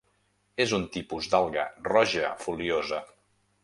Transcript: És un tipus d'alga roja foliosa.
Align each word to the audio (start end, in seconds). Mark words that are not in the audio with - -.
És 0.65 0.73
un 0.77 0.87
tipus 0.95 1.29
d'alga 1.35 1.69
roja 1.91 2.35
foliosa. 2.47 3.09